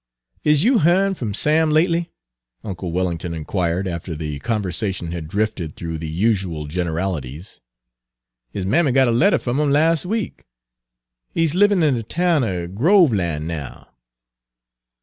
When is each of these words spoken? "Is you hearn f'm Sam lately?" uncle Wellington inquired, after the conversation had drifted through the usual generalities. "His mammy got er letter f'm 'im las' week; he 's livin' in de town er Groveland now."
"Is 0.43 0.63
you 0.63 0.79
hearn 0.79 1.13
f'm 1.13 1.31
Sam 1.35 1.69
lately?" 1.69 2.09
uncle 2.63 2.91
Wellington 2.91 3.35
inquired, 3.35 3.87
after 3.87 4.15
the 4.15 4.39
conversation 4.39 5.11
had 5.11 5.27
drifted 5.27 5.75
through 5.75 5.99
the 5.99 6.09
usual 6.09 6.65
generalities. 6.65 7.61
"His 8.51 8.65
mammy 8.65 8.93
got 8.93 9.07
er 9.07 9.11
letter 9.11 9.37
f'm 9.37 9.59
'im 9.59 9.69
las' 9.71 10.03
week; 10.03 10.43
he 11.35 11.45
's 11.45 11.53
livin' 11.53 11.83
in 11.83 11.93
de 11.93 12.01
town 12.01 12.43
er 12.43 12.65
Groveland 12.65 13.47
now." 13.47 13.89